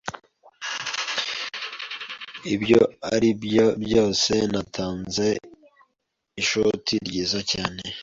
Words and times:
Ibyo 2.55 2.79
ari 3.13 3.29
byo 3.43 3.67
byose, 3.83 4.33
natanze 4.51 5.27
ishoti 6.41 6.93
ryiza 7.07 7.39
cyane. 7.51 7.83